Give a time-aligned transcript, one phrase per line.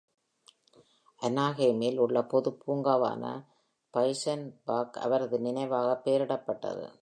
[1.21, 3.23] அனாஹெய்மில் உள்ள பொது பூங்காவான
[3.93, 6.85] பாய்ஸென் பார்க் அவரது நினைவாக பெயரிடப்பட்டது.